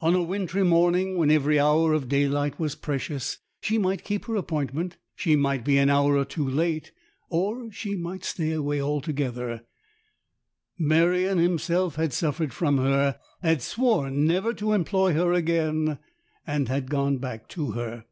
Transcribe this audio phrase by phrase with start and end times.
[0.00, 4.34] On a wintry morning, when every hour of daylight was precious, she might keep her
[4.34, 6.90] appointment, she might be an hour or two late,
[7.30, 9.62] or she might stay away altogether.
[10.80, 16.00] Merion himself had suffered from her, had sworn never to employ her again,
[16.44, 18.04] and had gone back to her.